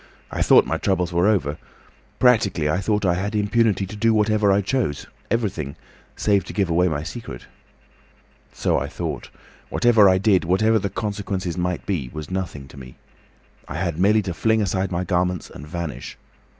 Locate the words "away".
6.71-6.87